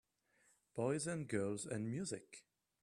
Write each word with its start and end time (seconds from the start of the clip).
Boys 0.73 1.05
and 1.05 1.27
girls 1.27 1.67
and 1.67 1.87
music. 1.87 2.43